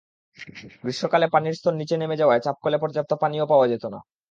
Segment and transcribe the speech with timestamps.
[0.83, 3.99] গ্রীষ্মকালে পানির স্তর নিচে নেমে যাওয়ায় চাপকলে পর্যাপ্ত পানিও পাওয়া যেত না।